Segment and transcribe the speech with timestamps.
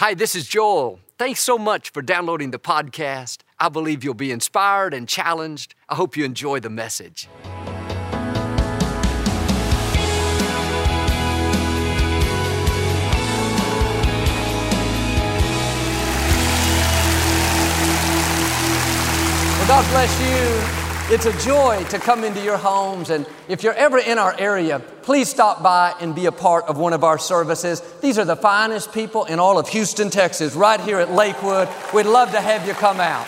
[0.00, 0.98] Hi, this is Joel.
[1.18, 3.40] Thanks so much for downloading the podcast.
[3.58, 5.74] I believe you'll be inspired and challenged.
[5.90, 7.28] I hope you enjoy the message.
[19.58, 20.79] Well, God bless you.
[21.12, 23.10] It's a joy to come into your homes.
[23.10, 26.78] And if you're ever in our area, please stop by and be a part of
[26.78, 27.80] one of our services.
[28.00, 31.68] These are the finest people in all of Houston, Texas, right here at Lakewood.
[31.92, 33.26] We'd love to have you come out.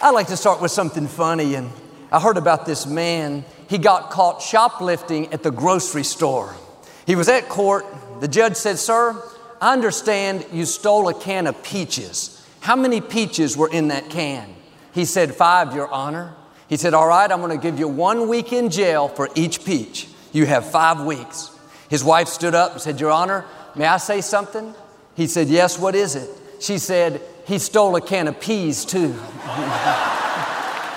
[0.00, 1.54] I'd like to start with something funny.
[1.56, 1.70] And
[2.10, 3.44] I heard about this man.
[3.68, 6.56] He got caught shoplifting at the grocery store.
[7.06, 7.84] He was at court.
[8.20, 9.22] The judge said, Sir,
[9.60, 12.42] I understand you stole a can of peaches.
[12.60, 14.48] How many peaches were in that can?
[14.92, 16.34] He said, Five, Your Honor.
[16.68, 19.64] He said, All right, I'm going to give you one week in jail for each
[19.64, 20.08] peach.
[20.32, 21.50] You have five weeks.
[21.88, 23.44] His wife stood up and said, Your Honor,
[23.74, 24.74] may I say something?
[25.14, 26.28] He said, Yes, what is it?
[26.60, 29.12] She said, He stole a can of peas too.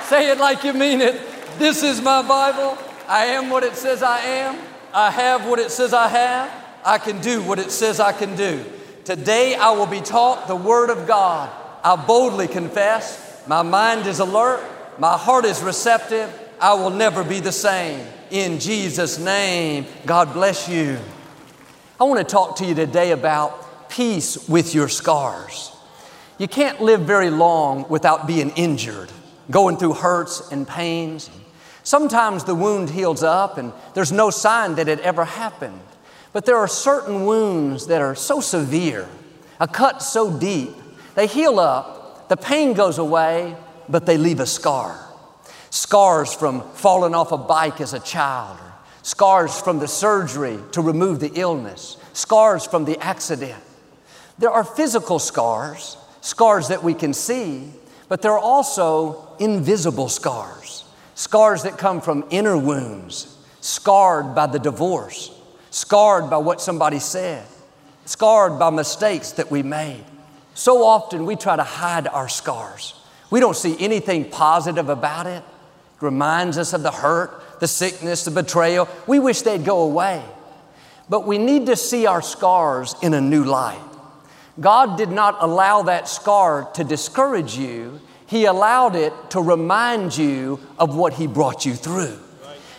[0.03, 1.19] say it like you mean it.
[1.59, 2.77] This is my Bible.
[3.07, 4.59] I am what it says I am.
[4.93, 6.51] I have what it says I have.
[6.83, 8.63] I can do what it says I can do.
[9.03, 11.49] Today I will be taught the Word of God.
[11.83, 14.63] I boldly confess my mind is alert.
[14.99, 16.29] My heart is receptive.
[16.59, 18.05] I will never be the same.
[18.31, 20.99] In Jesus' name, God bless you.
[22.01, 25.71] I want to talk to you today about peace with your scars.
[26.37, 29.09] You can't live very long without being injured,
[29.49, 31.29] going through hurts and pains.
[31.83, 35.79] Sometimes the wound heals up and there's no sign that it ever happened.
[36.33, 39.07] But there are certain wounds that are so severe,
[39.61, 40.71] a cut so deep,
[41.15, 43.55] they heal up the pain goes away,
[43.89, 44.97] but they leave a scar.
[45.71, 48.57] Scars from falling off a bike as a child,
[49.01, 53.61] scars from the surgery to remove the illness, scars from the accident.
[54.37, 57.71] There are physical scars, scars that we can see,
[58.07, 64.59] but there are also invisible scars, scars that come from inner wounds, scarred by the
[64.59, 65.31] divorce,
[65.69, 67.45] scarred by what somebody said,
[68.05, 70.03] scarred by mistakes that we made.
[70.55, 72.98] So often we try to hide our scars.
[73.29, 75.43] We don't see anything positive about it.
[75.43, 78.87] It reminds us of the hurt, the sickness, the betrayal.
[79.05, 80.23] We wish they'd go away.
[81.09, 83.81] But we need to see our scars in a new light.
[84.59, 87.99] God did not allow that scar to discourage you.
[88.27, 92.19] He allowed it to remind you of what He brought you through.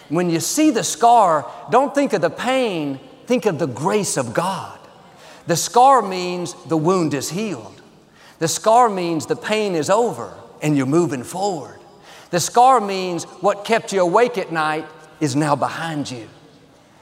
[0.08, 4.34] When you see the scar, don't think of the pain, think of the grace of
[4.34, 4.78] God.
[5.46, 7.80] The scar means the wound is healed.
[8.38, 11.78] The scar means the pain is over and you're moving forward.
[12.30, 14.86] The scar means what kept you awake at night
[15.20, 16.28] is now behind you.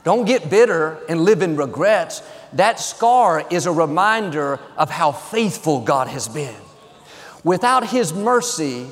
[0.04, 2.22] Don't get bitter and live in regrets.
[2.54, 6.56] That scar is a reminder of how faithful God has been.
[7.44, 8.86] Without His mercy,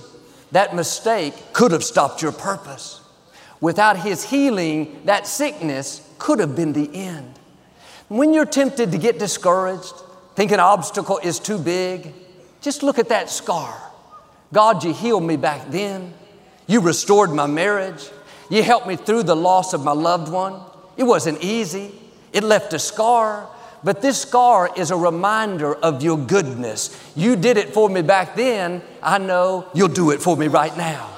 [0.52, 3.00] that mistake could have stopped your purpose.
[3.60, 7.38] Without His healing, that sickness could have been the end.
[8.08, 9.94] When you're tempted to get discouraged,
[10.34, 12.12] think an obstacle is too big,
[12.60, 13.85] just look at that scar.
[14.52, 16.14] God, you healed me back then.
[16.66, 18.08] You restored my marriage.
[18.50, 20.60] You helped me through the loss of my loved one.
[20.96, 21.92] It wasn't easy.
[22.32, 23.48] It left a scar,
[23.82, 26.90] but this scar is a reminder of your goodness.
[27.14, 28.82] You did it for me back then.
[29.02, 31.12] I know you'll do it for me right now.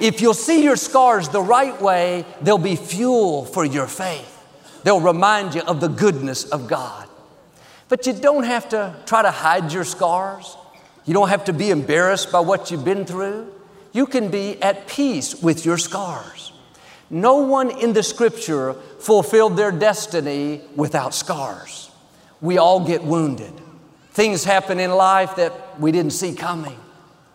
[0.00, 4.30] If you'll see your scars the right way, they'll be fuel for your faith.
[4.82, 7.08] They'll remind you of the goodness of God.
[7.88, 10.56] But you don't have to try to hide your scars.
[11.04, 13.52] You don't have to be embarrassed by what you've been through.
[13.92, 16.52] You can be at peace with your scars.
[17.10, 21.90] No one in the scripture fulfilled their destiny without scars.
[22.40, 23.52] We all get wounded.
[24.10, 26.78] Things happen in life that we didn't see coming.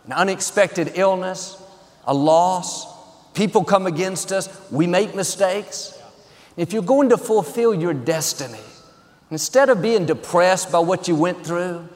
[0.05, 1.61] An unexpected illness,
[2.05, 2.87] a loss,
[3.33, 5.97] people come against us, we make mistakes.
[6.57, 8.59] If you're going to fulfill your destiny,
[9.29, 11.87] instead of being depressed by what you went through,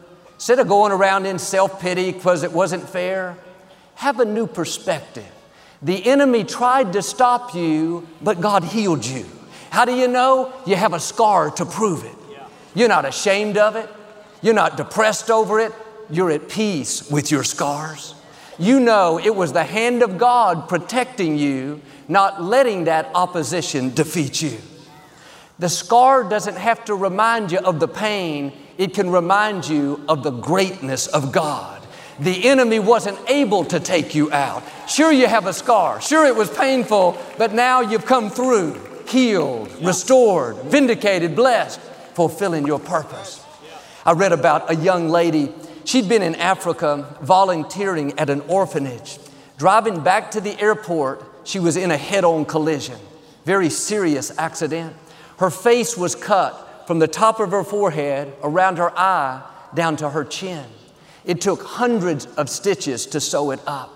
[0.44, 3.38] instead of going around in self pity because it wasn't fair,
[3.96, 5.32] have a new perspective.
[5.82, 9.26] The enemy tried to stop you, but God healed you.
[9.70, 10.52] How do you know?
[10.66, 12.16] You have a scar to prove it.
[12.76, 13.90] You're not ashamed of it.
[14.42, 15.72] You're not depressed over it.
[16.10, 18.14] You're at peace with your scars.
[18.60, 24.42] You know it was the hand of God protecting you not letting that opposition defeat
[24.42, 24.58] you.
[25.58, 30.24] The scar doesn't have to remind you of the pain, it can remind you of
[30.24, 31.82] the greatness of God.
[32.20, 34.64] The enemy wasn't able to take you out.
[34.88, 36.00] Sure, you have a scar.
[36.02, 41.80] Sure, it was painful, but now you've come through, healed, restored, vindicated, blessed,
[42.14, 43.44] fulfilling your purpose.
[44.06, 45.54] I read about a young lady.
[45.86, 49.18] She'd been in Africa volunteering at an orphanage.
[49.58, 52.98] Driving back to the airport, she was in a head on collision.
[53.46, 54.96] Very serious accident.
[55.38, 59.42] Her face was cut from the top of her forehead, around her eye,
[59.74, 60.66] down to her chin.
[61.26, 63.92] It took hundreds of stitches to sew it up.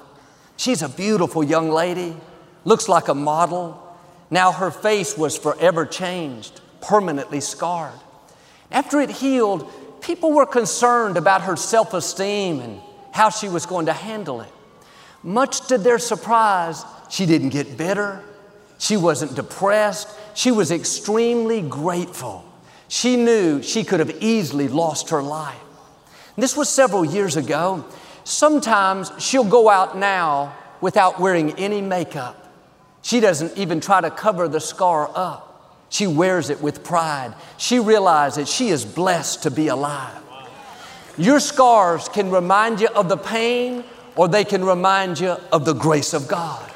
[0.55, 2.15] She's a beautiful young lady,
[2.65, 3.83] looks like a model.
[4.31, 7.99] Now her face was forever changed, permanently scarred.
[8.71, 9.69] After it healed,
[10.01, 12.81] people were concerned about her self esteem and
[13.11, 14.51] how she was going to handle it.
[15.23, 18.23] Much to their surprise, she didn't get bitter.
[18.77, 20.07] She wasn't depressed.
[20.35, 22.45] She was extremely grateful.
[22.87, 25.59] She knew she could have easily lost her life.
[26.37, 27.85] This was several years ago.
[28.23, 32.43] Sometimes she'll go out now without wearing any makeup.
[33.01, 35.87] She doesn't even try to cover the scar up.
[35.89, 37.33] She wears it with pride.
[37.57, 40.21] She realizes she is blessed to be alive.
[41.17, 43.83] Your scars can remind you of the pain
[44.15, 46.71] or they can remind you of the grace of God.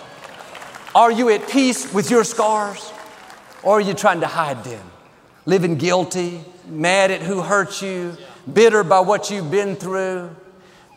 [0.95, 2.91] Are you at peace with your scars
[3.63, 4.90] or are you trying to hide them?
[5.45, 8.15] Living guilty, mad at who hurt you,
[8.51, 10.29] bitter by what you've been through.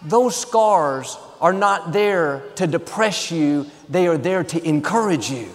[0.05, 5.49] Those scars are not there to depress you, they are there to encourage you.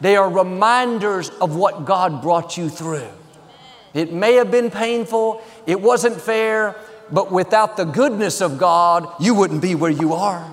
[0.00, 3.08] They are reminders of what God brought you through.
[3.94, 6.74] It may have been painful, it wasn't fair,
[7.12, 10.48] but without the goodness of God, you wouldn't be where you are.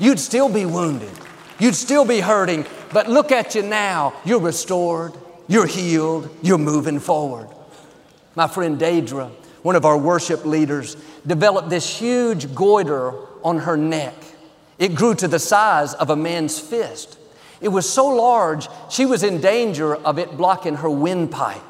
[0.00, 1.12] You'd still be wounded,
[1.60, 4.14] you'd still be hurting, but look at you now.
[4.24, 5.12] You're restored,
[5.48, 7.48] you're healed, you're moving forward.
[8.34, 9.30] My friend Deidre,
[9.62, 10.96] one of our worship leaders,
[11.26, 13.12] developed this huge goiter
[13.42, 14.14] on her neck.
[14.78, 17.18] It grew to the size of a man's fist.
[17.60, 21.62] It was so large, she was in danger of it blocking her windpipe.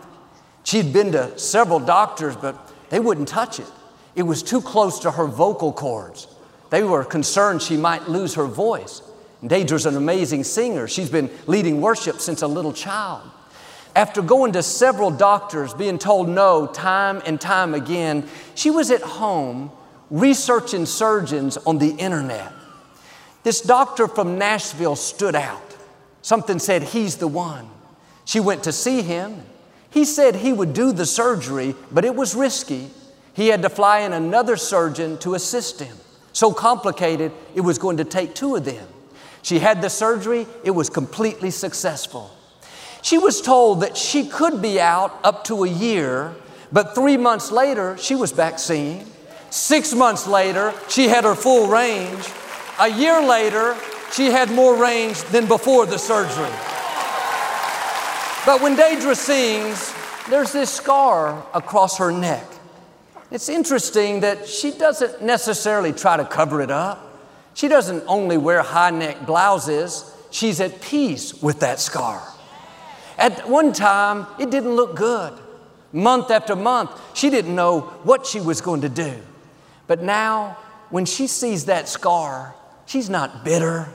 [0.64, 3.70] She'd been to several doctors, but they wouldn't touch it.
[4.14, 6.26] It was too close to her vocal cords.
[6.70, 9.00] They were concerned she might lose her voice.
[9.42, 10.88] Deidre's an amazing singer.
[10.88, 13.22] She's been leading worship since a little child.
[13.98, 19.02] After going to several doctors, being told no time and time again, she was at
[19.02, 19.72] home
[20.08, 22.52] researching surgeons on the internet.
[23.42, 25.76] This doctor from Nashville stood out.
[26.22, 27.68] Something said, He's the one.
[28.24, 29.42] She went to see him.
[29.90, 32.90] He said he would do the surgery, but it was risky.
[33.32, 35.96] He had to fly in another surgeon to assist him.
[36.32, 38.86] So complicated, it was going to take two of them.
[39.42, 42.30] She had the surgery, it was completely successful.
[43.02, 46.34] She was told that she could be out up to a year,
[46.72, 49.06] but three months later, she was back seeing.
[49.50, 52.28] Six months later, she had her full range.
[52.80, 53.76] A year later,
[54.12, 56.50] she had more range than before the surgery.
[58.44, 59.94] But when Deidre sings,
[60.30, 62.44] there's this scar across her neck.
[63.30, 67.04] It's interesting that she doesn't necessarily try to cover it up.
[67.54, 72.22] She doesn't only wear high neck blouses, she's at peace with that scar.
[73.18, 75.36] At one time, it didn't look good.
[75.92, 79.20] Month after month, she didn't know what she was going to do.
[79.88, 80.56] But now,
[80.90, 82.54] when she sees that scar,
[82.86, 83.88] she's not bitter.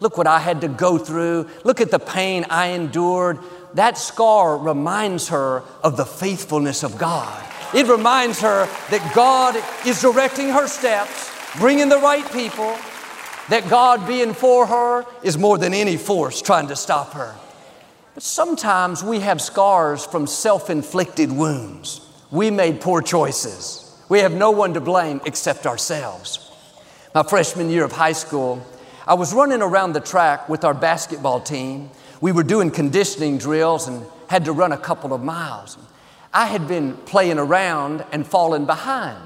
[0.00, 1.48] Look what I had to go through.
[1.64, 3.38] Look at the pain I endured.
[3.74, 7.42] That scar reminds her of the faithfulness of God.
[7.74, 9.56] It reminds her that God
[9.86, 12.76] is directing her steps, bringing the right people,
[13.48, 17.34] that God being for her is more than any force trying to stop her.
[18.16, 22.00] But sometimes we have scars from self inflicted wounds.
[22.30, 23.94] We made poor choices.
[24.08, 26.50] We have no one to blame except ourselves.
[27.14, 28.66] My freshman year of high school,
[29.06, 31.90] I was running around the track with our basketball team.
[32.22, 35.76] We were doing conditioning drills and had to run a couple of miles.
[36.32, 39.22] I had been playing around and fallen behind.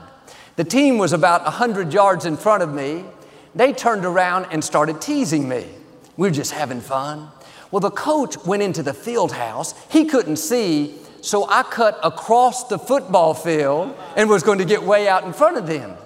[0.56, 3.04] The team was about 100 yards in front of me.
[3.54, 5.68] They turned around and started teasing me.
[6.16, 7.30] We were just having fun.
[7.70, 9.74] Well, the coach went into the field house.
[9.90, 14.82] He couldn't see so I cut across the football field and was going to get
[14.82, 15.96] way out in front of them.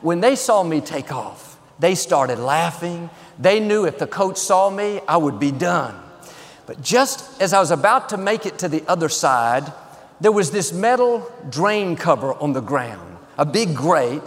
[0.00, 3.10] When they saw me take off, they started laughing.
[3.38, 5.94] They knew if the coach saw me, I would be done.
[6.66, 9.72] But just as I was about to make it to the other side,
[10.20, 14.22] there was this metal drain cover on the ground, a big grate.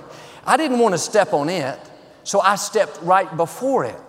[0.45, 1.77] I didn't want to step on it,
[2.23, 3.99] so I stepped right before it.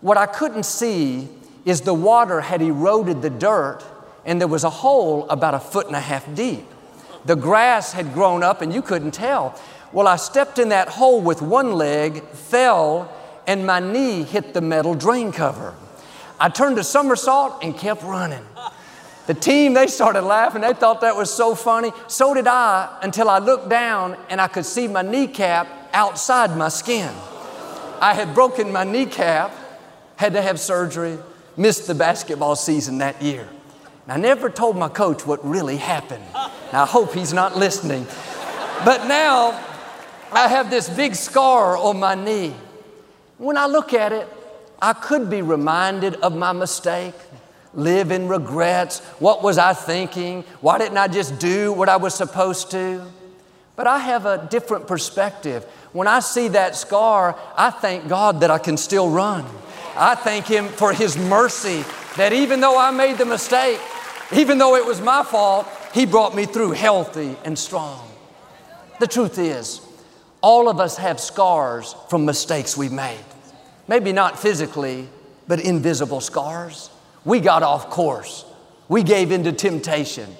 [0.00, 1.28] What I couldn't see
[1.64, 3.80] is the water had eroded the dirt
[4.24, 6.64] and there was a hole about a foot and a half deep.
[7.24, 9.58] The grass had grown up and you couldn't tell.
[9.92, 13.12] Well, I stepped in that hole with one leg, fell,
[13.46, 15.74] and my knee hit the metal drain cover.
[16.38, 18.44] I turned a somersault and kept running.
[19.26, 20.62] The team, they started laughing.
[20.62, 21.92] They thought that was so funny.
[22.08, 26.68] So did I until I looked down and I could see my kneecap outside my
[26.68, 27.12] skin.
[28.00, 29.54] I had broken my kneecap,
[30.16, 31.18] had to have surgery,
[31.60, 33.46] missed the basketball season that year.
[34.04, 36.24] And I never told my coach what really happened.
[36.34, 38.06] I hope he's not listening.
[38.84, 39.50] But now
[40.32, 42.54] I have this big scar on my knee.
[43.36, 44.26] When I look at it,
[44.80, 47.14] I could be reminded of my mistake
[47.74, 49.00] live in regrets.
[49.18, 50.44] What was I thinking?
[50.60, 53.04] Why didn't I just do what I was supposed to?
[53.76, 55.64] But I have a different perspective.
[55.92, 59.44] When I see that scar, I thank God that I can still run.
[60.00, 61.84] I thank Him for His mercy
[62.16, 63.78] that even though I made the mistake,
[64.32, 68.08] even though it was my fault, He brought me through healthy and strong.
[68.98, 69.82] The truth is,
[70.40, 73.24] all of us have scars from mistakes we've made.
[73.88, 75.06] Maybe not physically,
[75.46, 76.88] but invisible scars.
[77.26, 78.46] We got off course.
[78.88, 80.34] We gave into temptation.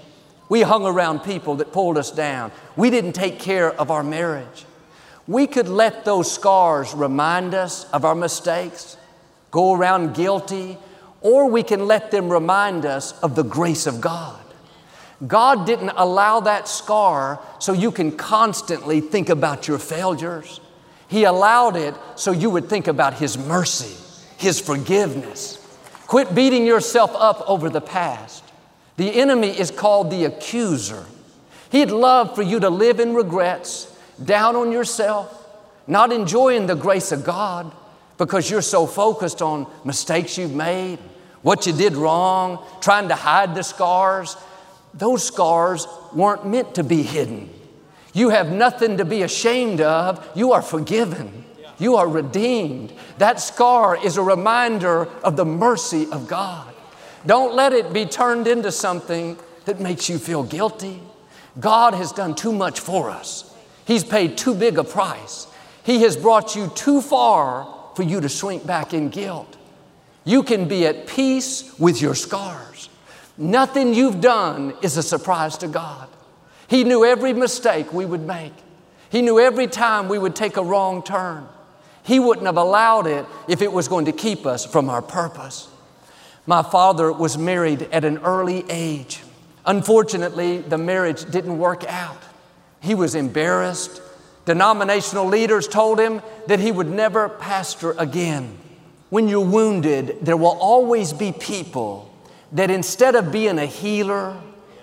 [0.49, 2.51] We hung around people that pulled us down.
[2.77, 4.65] We didn't take care of our marriage.
[5.27, 8.97] We could let those scars remind us of our mistakes,
[9.51, 10.79] go around guilty,
[11.21, 14.41] or we can let them remind us of the grace of God.
[15.27, 20.61] God didn't allow that scar so you can constantly think about your failures.
[21.09, 23.97] He allowed it so you would think about His mercy,
[24.39, 25.61] His forgiveness,
[26.11, 28.43] Quit beating yourself up over the past.
[28.97, 31.07] The enemy is called the accuser.
[31.71, 35.49] He'd love for you to live in regrets, down on yourself,
[35.87, 37.71] not enjoying the grace of God
[38.21, 40.99] because you're so focused on mistakes you've made,
[41.41, 44.37] what you did wrong, trying to hide the scars.
[44.93, 47.49] Those scars weren't meant to be hidden.
[48.13, 50.29] You have nothing to be ashamed of.
[50.35, 51.47] You are forgiven.
[51.79, 52.93] You are redeemed.
[53.17, 56.75] That scar is a reminder of the mercy of God.
[57.25, 61.01] Don't let it be turned into something that makes you feel guilty.
[61.59, 63.57] God has done too much for us.
[63.87, 65.47] He's paid too big a price.
[65.85, 69.57] He has brought you too far for you to shrink back in guilt.
[70.25, 72.89] You can be at peace with your scars.
[73.37, 76.09] Nothing you've done is a surprise to God.
[76.69, 78.53] He knew every mistake we would make.
[79.11, 81.49] He knew every time we would take a wrong turn.
[82.03, 85.69] He wouldn't have allowed it if it was going to keep us from our purpose.
[86.47, 89.23] My father was married at an early age.
[89.67, 92.23] Unfortunately, the marriage didn't work out.
[92.81, 94.01] He was embarrassed.
[94.51, 98.59] Denominational leaders told him that he would never pastor again.
[99.09, 102.13] When you're wounded, there will always be people
[102.51, 104.37] that instead of being a healer,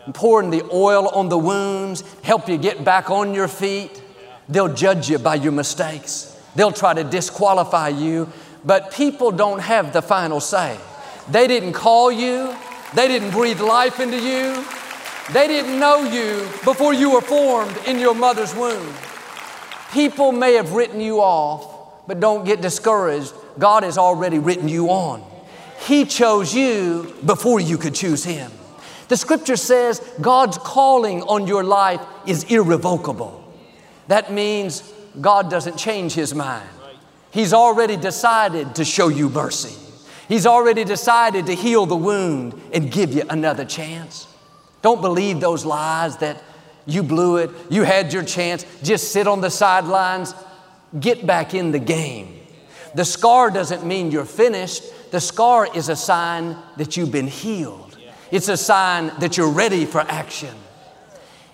[0.05, 4.01] and pouring the oil on the wounds, help you get back on your feet,
[4.47, 6.41] they'll judge you by your mistakes.
[6.55, 8.31] They'll try to disqualify you,
[8.63, 10.77] but people don't have the final say.
[11.29, 12.55] They didn't call you,
[12.95, 14.63] they didn't breathe life into you,
[15.33, 18.93] they didn't know you before you were formed in your mother's womb.
[19.91, 23.33] People may have written you off, but don't get discouraged.
[23.57, 25.23] God has already written you on.
[25.79, 28.51] He chose you before you could choose Him.
[29.07, 33.43] The scripture says God's calling on your life is irrevocable.
[34.07, 34.81] That means
[35.21, 36.67] God doesn't change His mind.
[37.31, 39.75] He's already decided to show you mercy.
[40.27, 44.27] He's already decided to heal the wound and give you another chance.
[44.81, 46.41] Don't believe those lies that
[46.87, 50.33] you blew it, you had your chance, just sit on the sidelines.
[50.99, 52.39] Get back in the game.
[52.95, 57.97] The scar doesn't mean you're finished, the scar is a sign that you've been healed.
[58.31, 60.55] It's a sign that you're ready for action.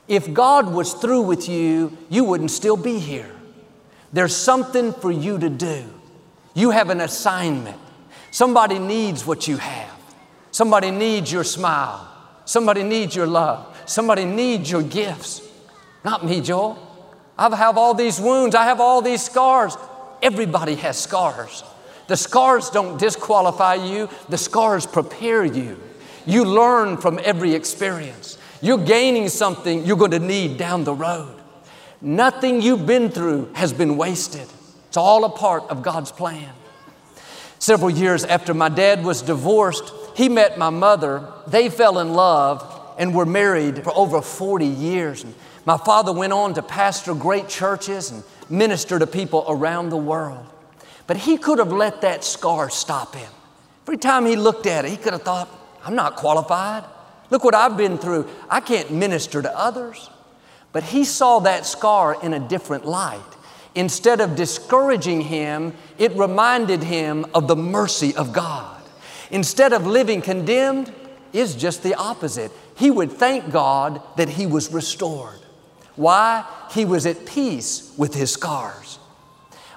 [0.07, 3.31] If God was through with you, you wouldn't still be here.
[4.11, 5.83] There's something for you to do.
[6.53, 7.79] You have an assignment.
[8.31, 9.91] Somebody needs what you have.
[10.51, 12.07] Somebody needs your smile.
[12.45, 13.72] Somebody needs your love.
[13.85, 15.41] Somebody needs your gifts.
[16.03, 16.77] Not me, Joel.
[17.37, 18.55] I have all these wounds.
[18.55, 19.75] I have all these scars.
[20.21, 21.63] Everybody has scars.
[22.07, 25.79] The scars don't disqualify you, the scars prepare you.
[26.25, 28.37] You learn from every experience.
[28.61, 31.35] You're gaining something you're going to need down the road.
[32.01, 34.47] Nothing you've been through has been wasted.
[34.87, 36.49] It's all a part of God's plan.
[37.59, 41.27] Several years after my dad was divorced, he met my mother.
[41.47, 45.23] They fell in love and were married for over 40 years.
[45.23, 45.33] And
[45.65, 50.45] my father went on to pastor great churches and minister to people around the world.
[51.07, 53.31] But he could have let that scar stop him.
[53.83, 55.49] Every time he looked at it, he could have thought,
[55.83, 56.85] I'm not qualified.
[57.29, 58.29] Look what I've been through.
[58.49, 60.09] I can't minister to others.
[60.71, 63.21] But he saw that scar in a different light.
[63.75, 68.81] Instead of discouraging him, it reminded him of the mercy of God.
[69.31, 70.93] Instead of living condemned,
[71.33, 72.51] is just the opposite.
[72.75, 75.39] He would thank God that he was restored.
[75.95, 76.45] Why?
[76.71, 78.99] He was at peace with his scars.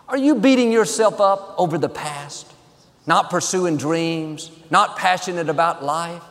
[0.09, 2.53] Are you beating yourself up over the past?
[3.07, 4.51] Not pursuing dreams?
[4.71, 6.23] Not passionate about life?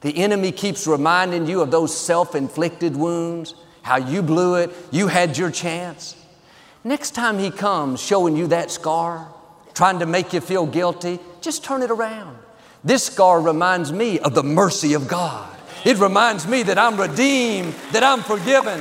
[0.00, 5.08] The enemy keeps reminding you of those self inflicted wounds, how you blew it, you
[5.08, 6.14] had your chance.
[6.84, 9.28] Next time he comes showing you that scar,
[9.74, 12.38] trying to make you feel guilty, just turn it around.
[12.84, 15.57] This scar reminds me of the mercy of God.
[15.84, 18.80] It reminds me that I'm redeemed, that I'm forgiven.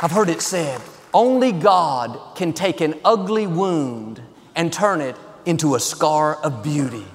[0.00, 0.80] I've heard it said,
[1.12, 4.20] only God can take an ugly wound
[4.54, 7.06] and turn it into a scar of beauty.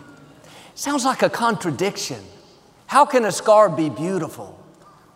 [0.73, 2.23] Sounds like a contradiction.
[2.87, 4.59] How can a scar be beautiful?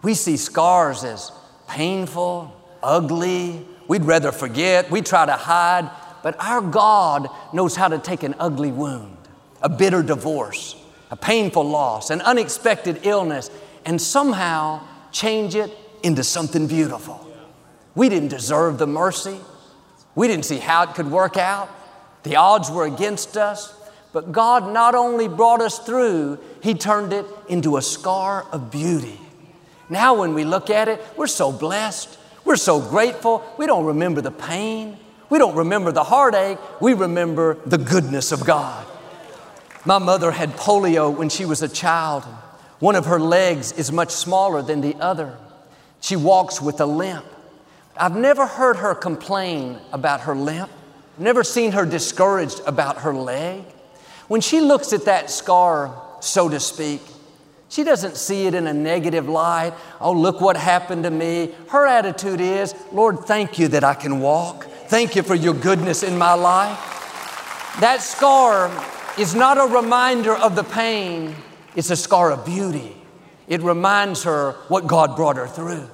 [0.01, 1.31] We see scars as
[1.67, 3.65] painful, ugly.
[3.87, 5.89] We'd rather forget, we try to hide,
[6.21, 9.17] but our God knows how to take an ugly wound,
[9.61, 10.75] a bitter divorce,
[11.11, 13.49] a painful loss, an unexpected illness,
[13.85, 14.81] and somehow
[15.11, 15.71] change it
[16.03, 17.21] into something beautiful.
[17.95, 19.39] We didn't deserve the mercy.
[20.15, 21.69] We didn't see how it could work out.
[22.23, 23.73] The odds were against us.
[24.11, 29.19] But God not only brought us through, He turned it into a scar of beauty.
[29.89, 32.17] Now, when we look at it, we're so blessed.
[32.43, 33.43] We're so grateful.
[33.57, 34.97] We don't remember the pain.
[35.29, 36.59] We don't remember the heartache.
[36.81, 38.85] We remember the goodness of God.
[39.85, 42.23] My mother had polio when she was a child.
[42.79, 45.37] One of her legs is much smaller than the other.
[46.01, 47.25] She walks with a limp.
[47.95, 50.71] I've never heard her complain about her limp,
[51.17, 53.63] never seen her discouraged about her leg.
[54.27, 57.01] When she looks at that scar, so to speak,
[57.69, 59.73] she doesn't see it in a negative light.
[60.01, 61.53] Oh, look what happened to me.
[61.69, 64.65] Her attitude is, Lord, thank you that I can walk.
[64.87, 66.79] Thank you for your goodness in my life.
[67.79, 68.69] That scar
[69.17, 71.35] is not a reminder of the pain,
[71.75, 72.95] it's a scar of beauty.
[73.47, 75.89] It reminds her what God brought her through.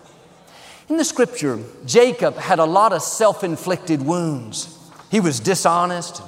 [0.89, 4.77] In the scripture, Jacob had a lot of self inflicted wounds.
[5.09, 6.21] He was dishonest,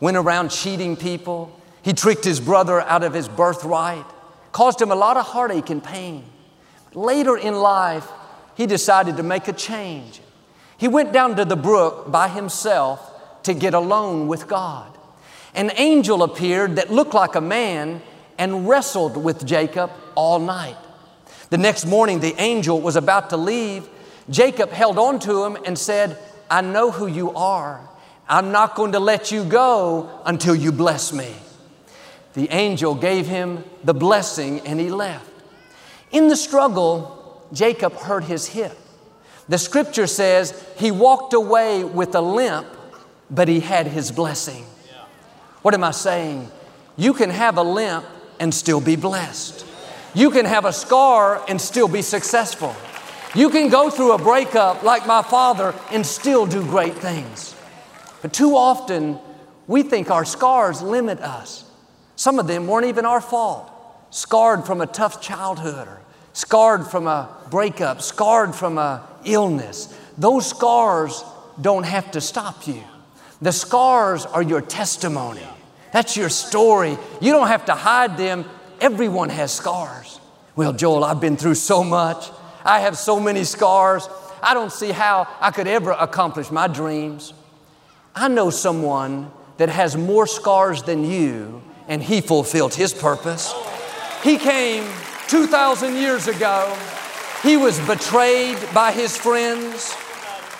[0.00, 1.58] went around cheating people.
[1.82, 4.04] He tricked his brother out of his birthright,
[4.52, 6.24] caused him a lot of heartache and pain.
[6.94, 8.08] Later in life,
[8.56, 10.20] he decided to make a change.
[10.78, 14.96] He went down to the brook by himself to get alone with God.
[15.56, 18.00] An angel appeared that looked like a man
[18.38, 20.76] and wrestled with Jacob all night.
[21.50, 23.88] The next morning, the angel was about to leave
[24.28, 26.18] Jacob held on to him and said,
[26.50, 27.80] I know who you are.
[28.28, 31.32] I'm not going to let you go until you bless me.
[32.34, 35.30] The angel gave him the blessing and he left.
[36.10, 38.76] In the struggle, Jacob hurt his hip.
[39.48, 42.66] The scripture says he walked away with a limp,
[43.30, 44.66] but he had his blessing.
[45.66, 46.48] What am I saying?
[46.96, 48.04] You can have a limp
[48.38, 49.66] and still be blessed.
[50.14, 52.72] You can have a scar and still be successful.
[53.34, 57.56] You can go through a breakup like my father and still do great things.
[58.22, 59.18] But too often,
[59.66, 61.68] we think our scars limit us.
[62.14, 63.68] Some of them weren't even our fault.
[64.10, 66.00] Scarred from a tough childhood, or
[66.32, 69.92] scarred from a breakup, scarred from a illness.
[70.16, 71.24] Those scars
[71.60, 72.84] don't have to stop you.
[73.42, 75.42] The scars are your testimony.
[75.96, 76.98] That's your story.
[77.22, 78.44] You don't have to hide them.
[78.82, 80.20] Everyone has scars.
[80.54, 82.28] Well, Joel, I've been through so much.
[82.66, 84.06] I have so many scars.
[84.42, 87.32] I don't see how I could ever accomplish my dreams.
[88.14, 93.54] I know someone that has more scars than you, and he fulfilled his purpose.
[94.22, 94.86] He came
[95.28, 96.76] 2,000 years ago.
[97.42, 99.96] He was betrayed by his friends,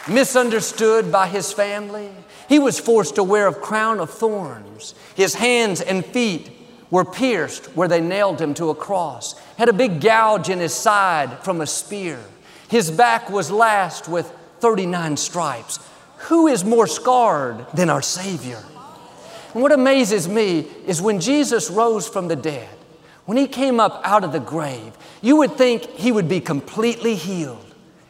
[0.08, 2.10] misunderstood by his family.
[2.48, 4.94] He was forced to wear a crown of thorns.
[5.14, 6.50] His hands and feet
[6.90, 10.74] were pierced where they nailed him to a cross, had a big gouge in his
[10.74, 12.20] side from a spear.
[12.68, 15.78] His back was lashed with 39 stripes.
[16.28, 18.62] Who is more scarred than our Savior?
[19.52, 22.68] And what amazes me is when Jesus rose from the dead,
[23.24, 27.14] when he came up out of the grave, you would think he would be completely
[27.14, 27.65] healed,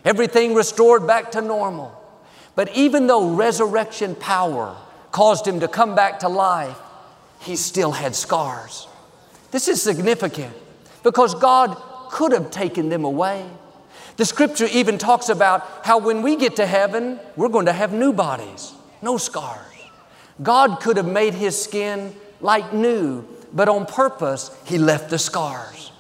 [0.07, 1.93] everything restored back to normal.
[2.55, 4.75] But even though resurrection power
[5.11, 6.79] caused him to come back to life,
[7.41, 8.89] he still had scars.
[9.51, 10.55] This is significant
[11.03, 11.77] because God
[12.11, 13.45] could have taken them away.
[14.17, 17.93] The scripture even talks about how when we get to heaven, we're going to have
[17.93, 19.61] new bodies, no scars.
[20.43, 25.91] God could have made his skin like new, but on purpose, he left the scars.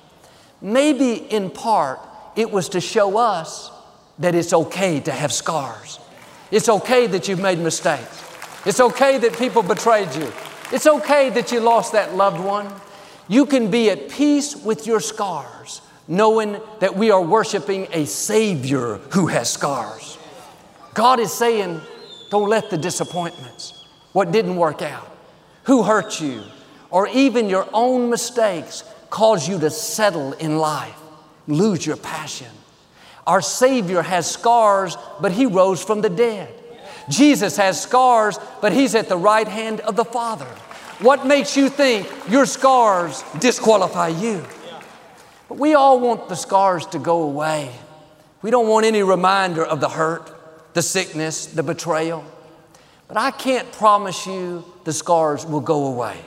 [0.60, 2.00] Maybe in part,
[2.36, 3.70] it was to show us
[4.18, 6.00] that it's okay to have scars.
[6.50, 8.24] It's okay that you've made mistakes.
[8.64, 10.32] It's okay that people betrayed you.
[10.72, 12.72] It's okay that you lost that loved one.
[13.28, 18.96] You can be at peace with your scars, knowing that we are worshiping a Savior
[19.12, 20.18] who has scars.
[20.94, 21.80] God is saying,
[22.30, 25.10] don't let the disappointments, what didn't work out,
[25.64, 26.42] who hurt you,
[26.90, 30.98] or even your own mistakes cause you to settle in life,
[31.46, 32.48] lose your passion.
[33.26, 36.52] Our Savior has scars, but He rose from the dead.
[37.08, 40.46] Jesus has scars, but He's at the right hand of the Father.
[41.00, 44.44] What makes you think your scars disqualify you?
[45.48, 47.72] But we all want the scars to go away.
[48.42, 50.32] We don't want any reminder of the hurt,
[50.74, 52.24] the sickness, the betrayal.
[53.08, 56.18] But I can't promise you the scars will go away.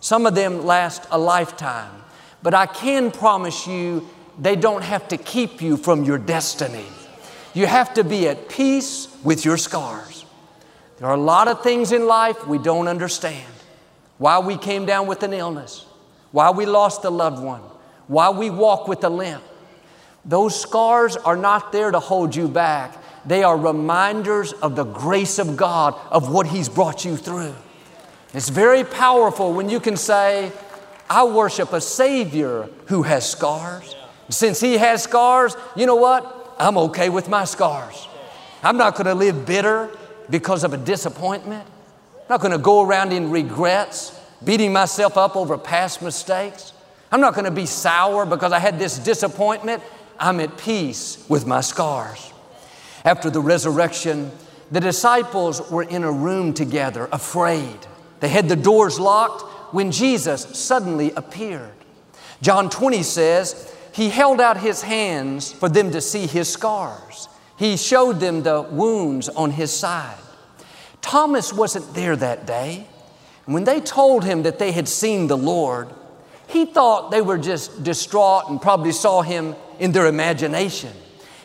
[0.00, 2.02] Some of them last a lifetime.
[2.42, 4.08] But I can promise you
[4.42, 6.84] they don't have to keep you from your destiny.
[7.54, 10.24] You have to be at peace with your scars.
[10.98, 13.52] There are a lot of things in life we don't understand.
[14.18, 15.86] Why we came down with an illness,
[16.32, 17.60] why we lost a loved one,
[18.08, 19.44] why we walk with a limp.
[20.24, 22.96] Those scars are not there to hold you back.
[23.24, 27.54] They are reminders of the grace of God, of what He's brought you through.
[28.34, 30.50] It's very powerful when you can say,
[31.08, 33.94] I worship a Savior who has scars.
[34.28, 36.54] Since He has scars, you know what?
[36.58, 38.06] I'm okay with my scars.
[38.62, 39.90] I'm not going to live bitter
[40.30, 41.66] because of a disappointment.
[42.16, 46.72] I'm not going to go around in regrets, beating myself up over past mistakes.
[47.10, 49.82] I'm not going to be sour because I had this disappointment.
[50.18, 52.32] I'm at peace with my scars.
[53.04, 54.30] After the resurrection,
[54.70, 57.78] the disciples were in a room together, afraid.
[58.20, 59.42] They had the doors locked
[59.74, 61.72] when Jesus suddenly appeared.
[62.40, 67.28] John 20 says, He held out His hands for them to see His scars.
[67.56, 70.18] He showed them the wounds on His side.
[71.02, 72.86] Thomas wasn't there that day.
[73.44, 75.88] When they told him that they had seen the Lord,
[76.46, 80.92] he thought they were just distraught and probably saw him in their imagination.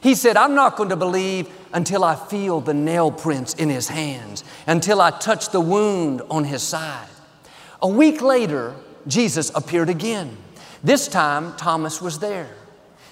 [0.01, 3.87] He said, I'm not going to believe until I feel the nail prints in his
[3.87, 7.07] hands, until I touch the wound on his side.
[7.81, 8.75] A week later,
[9.07, 10.37] Jesus appeared again.
[10.87, 12.47] This time, Thomas was there.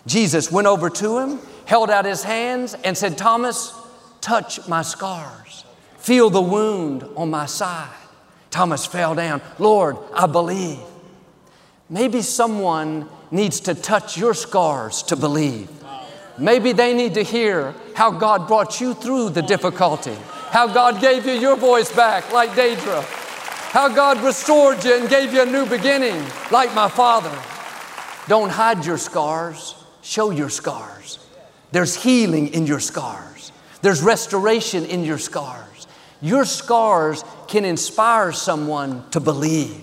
[0.07, 3.73] Jesus went over to him, held out his hands, and said, Thomas,
[4.21, 5.65] touch my scars.
[5.97, 7.91] Feel the wound on my side.
[8.49, 9.41] Thomas fell down.
[9.59, 10.79] Lord, I believe.
[11.89, 15.69] Maybe someone needs to touch your scars to believe.
[16.37, 20.15] Maybe they need to hear how God brought you through the difficulty,
[20.49, 23.03] how God gave you your voice back, like Deidre,
[23.73, 27.37] how God restored you and gave you a new beginning, like my father.
[28.27, 31.19] Don't hide your scars, show your scars.
[31.71, 35.87] There's healing in your scars, there's restoration in your scars.
[36.21, 39.81] Your scars can inspire someone to believe.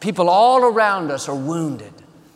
[0.00, 1.92] People all around us are wounded.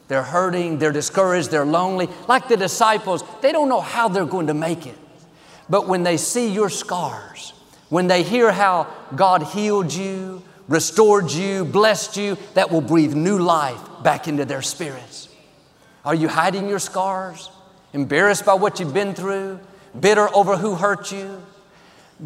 [0.08, 2.08] They're hurting, they're discouraged, they're lonely.
[2.28, 4.96] Like the disciples, they don't know how they're going to make it.
[5.68, 7.52] But when they see your scars,
[7.88, 10.42] when they hear how God healed you,
[10.72, 15.28] restored you, blessed you, that will breathe new life back into their spirits.
[16.04, 17.50] Are you hiding your scars?
[17.92, 19.60] Embarrassed by what you've been through?
[19.98, 21.42] Bitter over who hurt you?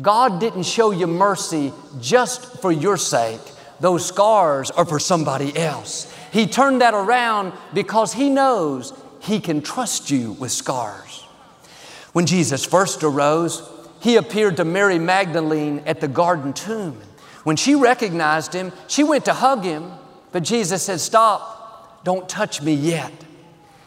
[0.01, 3.41] God didn't show you mercy just for your sake.
[3.81, 6.13] Those scars are for somebody else.
[6.33, 11.25] He turned that around because He knows He can trust you with scars.
[12.13, 13.69] When Jesus first arose,
[14.01, 17.01] He appeared to Mary Magdalene at the garden tomb.
[17.47, 19.93] When she recognized Him, she went to hug Him,
[20.33, 23.13] but Jesus said, Stop, don't touch me yet.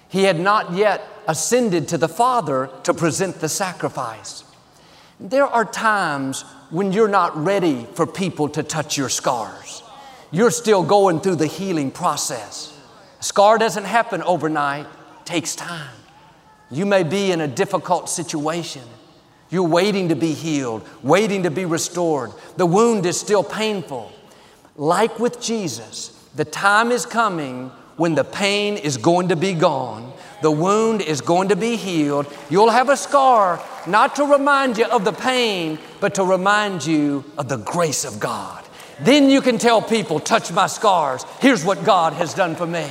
[0.07, 4.45] He had not yet ascended to the Father to present the sacrifice.
[5.19, 9.83] There are times when you're not ready for people to touch your scars
[10.31, 12.77] you're still going through the healing process.
[13.19, 15.95] A scar doesn't happen overnight, it takes time.
[16.69, 18.83] You may be in a difficult situation.
[19.49, 22.31] You're waiting to be healed, waiting to be restored.
[22.57, 24.11] The wound is still painful.
[24.75, 30.13] Like with Jesus, the time is coming when the pain is going to be gone,
[30.41, 32.33] the wound is going to be healed.
[32.49, 37.25] You'll have a scar, not to remind you of the pain, but to remind you
[37.37, 38.63] of the grace of God.
[39.01, 41.25] Then you can tell people, touch my scars.
[41.41, 42.89] Here's what God has done for me.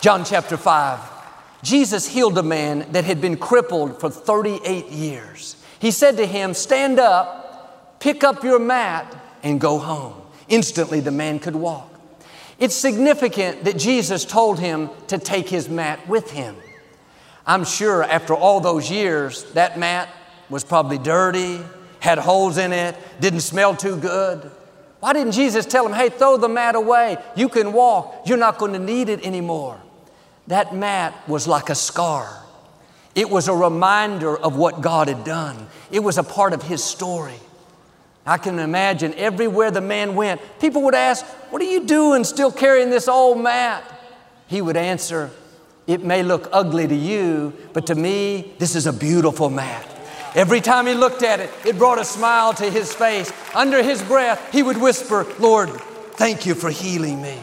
[0.00, 1.11] John chapter 5.
[1.62, 5.56] Jesus healed a man that had been crippled for 38 years.
[5.78, 10.20] He said to him, Stand up, pick up your mat, and go home.
[10.48, 11.88] Instantly, the man could walk.
[12.58, 16.56] It's significant that Jesus told him to take his mat with him.
[17.46, 20.08] I'm sure after all those years, that mat
[20.48, 21.60] was probably dirty,
[21.98, 24.50] had holes in it, didn't smell too good.
[25.00, 27.16] Why didn't Jesus tell him, hey, throw the mat away?
[27.34, 28.22] You can walk.
[28.26, 29.80] You're not going to need it anymore.
[30.48, 32.42] That mat was like a scar.
[33.14, 36.82] It was a reminder of what God had done, it was a part of his
[36.82, 37.38] story.
[38.24, 42.52] I can imagine everywhere the man went, people would ask, What are you doing still
[42.52, 43.82] carrying this old mat?
[44.46, 45.30] He would answer,
[45.88, 49.88] It may look ugly to you, but to me, this is a beautiful mat.
[50.34, 53.30] Every time he looked at it, it brought a smile to his face.
[53.54, 55.68] Under his breath, he would whisper, Lord,
[56.12, 57.36] thank you for healing me.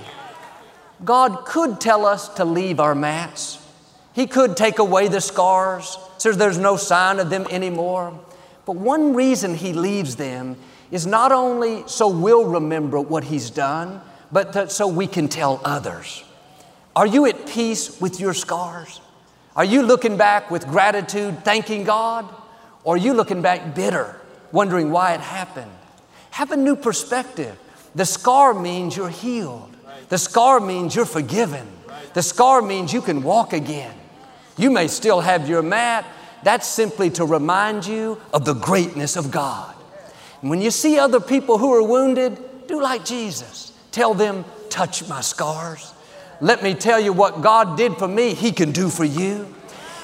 [1.04, 3.66] God could tell us to leave our mats.
[4.14, 8.20] He could take away the scars so there's no sign of them anymore.
[8.66, 10.58] But one reason He leaves them
[10.92, 15.62] is not only so we'll remember what He's done, but that so we can tell
[15.64, 16.24] others.
[16.96, 19.00] Are you at peace with your scars?
[19.56, 22.28] Are you looking back with gratitude, thanking God?
[22.84, 24.20] Or are you looking back bitter,
[24.52, 25.72] wondering why it happened?
[26.32, 27.58] Have a new perspective.
[27.96, 29.76] The scar means you're healed.
[30.10, 31.67] The scar means you're forgiven.
[32.13, 33.93] The scar means you can walk again.
[34.58, 36.06] You may still have your mat.
[36.43, 39.76] That's simply to remind you of the greatness of God.
[40.41, 43.74] When you see other people who are wounded, do like Jesus.
[43.91, 45.93] Tell them, touch my scars.
[46.41, 49.54] Let me tell you what God did for me, He can do for you.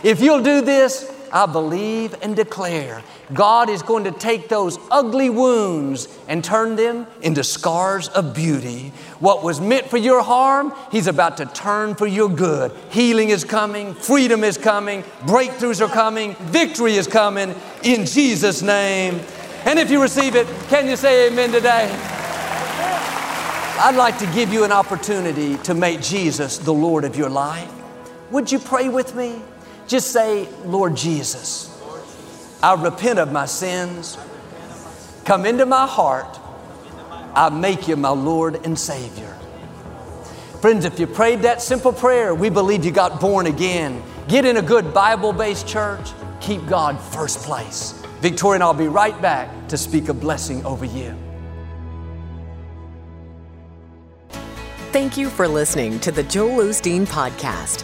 [0.03, 5.29] If you'll do this, I believe and declare God is going to take those ugly
[5.29, 8.93] wounds and turn them into scars of beauty.
[9.19, 12.71] What was meant for your harm, He's about to turn for your good.
[12.89, 19.19] Healing is coming, freedom is coming, breakthroughs are coming, victory is coming in Jesus' name.
[19.65, 21.91] And if you receive it, can you say amen today?
[23.77, 27.69] I'd like to give you an opportunity to make Jesus the Lord of your life.
[28.31, 29.41] Would you pray with me?
[29.87, 31.71] Just say, Lord Jesus,
[32.63, 34.17] I repent of my sins.
[35.25, 36.39] Come into my heart.
[37.35, 39.37] I make you my Lord and Savior.
[40.61, 44.01] Friends, if you prayed that simple prayer, we believe you got born again.
[44.27, 46.09] Get in a good Bible based church.
[46.41, 47.91] Keep God first place.
[48.21, 51.15] Victoria and I'll be right back to speak a blessing over you.
[54.91, 57.83] Thank you for listening to the Joel Osteen Podcast.